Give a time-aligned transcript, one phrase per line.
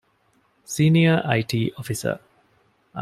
[0.73, 2.17] ސީނިއަރ އައި.ޓީ އޮފިސަރ